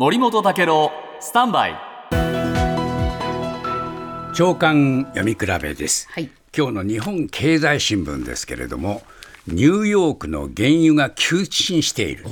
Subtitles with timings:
[0.00, 1.74] 森本武郎スタンバイ。
[4.34, 6.30] 長官読み比べです、はい。
[6.56, 9.02] 今日の日本経済新聞ですけれども
[9.46, 12.24] ニューヨークの原油が急進している、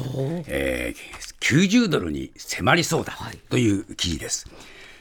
[0.47, 3.13] えー90ドルに迫りそうだ
[3.51, 4.47] という記事です。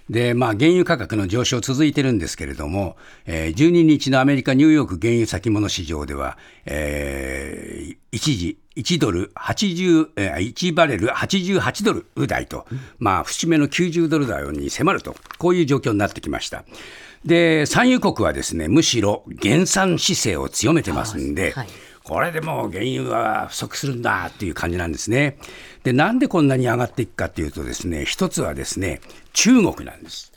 [0.10, 2.96] でまあ、原油価格の上昇続いてるんですけれども、
[3.26, 12.66] えー12日のアメリカ・ニューヨーク原油先物市場では、えー一時1ドル80、えー1バレル88ドル台と、
[13.00, 16.64] まあ、節目の90ドル台に迫ると、こういう状況になってきました。
[17.26, 21.68] で、産油国はですね、むしろ減産姿勢を強めてますんで、はい
[22.08, 25.38] これでもう原油は不足するんだっていう感じなんですね。
[25.84, 29.02] で、なんでこんなに上がっていくかというとですね、一つはですね、
[29.34, 30.32] 中国なんです。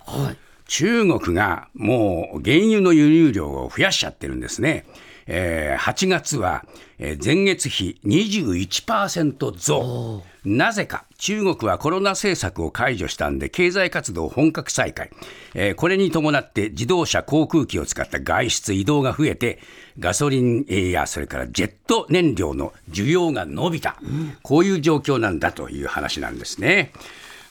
[0.66, 4.84] 中国がもう原油の輸入量を増やしちゃってるんですね。
[5.26, 6.64] えー8月は、
[6.98, 10.22] えー前月比21%増。
[10.44, 15.10] なぜか、中国はコロナ政策を解除したんで、経済活動本格再開。
[15.54, 19.58] えーこれに伴って自動車、航空機を使った外出、移動が増えて、
[19.98, 23.96] ガソリンやそれからジェット燃料の需要が伸びた。
[24.42, 26.92] こういう状況なんだという話なんですね。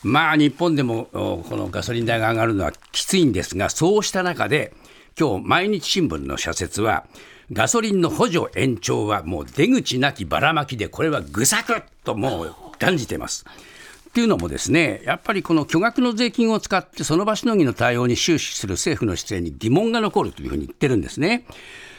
[0.02, 4.74] まあ日本でもこのガソリン代が上がるのはきついんですが、そうした中で、
[5.20, 7.06] 今日毎日新聞の社説は、
[7.52, 13.46] ガソリンの補助延長はもう出口なきばらまきで、これは愚策ともう断じてます。
[14.10, 21.46] っていうのもですね、やっぱりこの巨額の税金を使って、その場しのぎの対応に終始する政府の姿勢に疑問が残るというふうに言ってるんですね。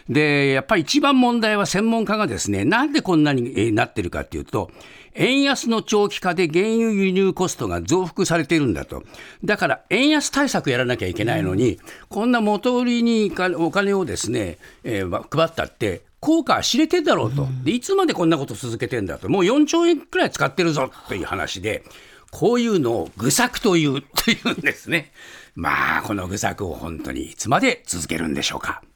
[0.09, 4.73] で、やっぱり一番問題は専門家がですね、なんでこんなになってるかっていうと、
[5.15, 9.05] 円安の長期化で原油輸入コストが増幅されているんだと。
[9.45, 21.83] だから円安対策やらなきゃいけないのに、こんな元売りにお金をですね、えー配ったって、効果は知れてんだろうと、で、いつまでこんなこと続けてんだと、もう4兆円くらい使ってるぞという話で、
[22.31, 25.13] こういうのを愚策というというんですね。
[25.55, 28.83] まあ、この愚策を本当にいつまで続けるんでしょうか。